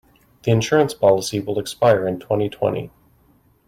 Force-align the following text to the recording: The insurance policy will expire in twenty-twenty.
The 0.41 0.51
insurance 0.51 0.95
policy 0.95 1.39
will 1.39 1.59
expire 1.59 2.07
in 2.07 2.19
twenty-twenty. 2.19 2.89